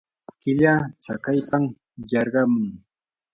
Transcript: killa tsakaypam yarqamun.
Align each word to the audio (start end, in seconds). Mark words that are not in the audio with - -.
killa 0.41 0.73
tsakaypam 1.01 1.63
yarqamun. 2.11 2.67